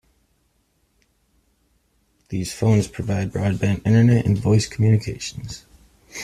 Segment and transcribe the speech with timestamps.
[2.29, 5.67] These phones provide broadband Internet and voice communications.